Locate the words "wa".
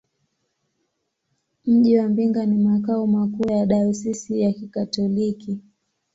1.97-2.09